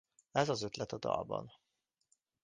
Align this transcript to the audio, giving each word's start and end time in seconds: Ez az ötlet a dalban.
Ez 0.31 0.49
az 0.49 0.61
ötlet 0.63 0.91
a 0.91 0.97
dalban. 0.97 1.51